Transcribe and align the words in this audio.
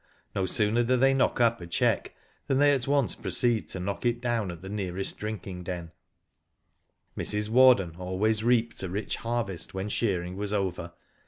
No 0.33 0.47
sooner 0.47 0.81
do 0.81 0.97
they 0.97 1.13
knock 1.13 1.39
up 1.39 1.61
a 1.61 1.67
cheque 1.67 2.15
than 2.47 2.57
they 2.57 2.73
at 2.73 2.87
once 2.87 3.13
proceed 3.13 3.69
to 3.69 3.79
knock 3.79 4.03
it 4.03 4.19
down 4.19 4.49
at 4.49 4.63
the 4.63 4.67
nearest 4.67 5.19
drinking 5.19 5.61
den, 5.61 5.91
Mrs. 7.15 7.49
Warden 7.49 7.95
always 7.99 8.43
reaped 8.43 8.81
a 8.81 8.89
rich 8.89 9.17
harvest 9.17 9.75
when 9.75 9.89
shearing 9.89 10.35
was 10.35 10.53
over. 10.53 10.93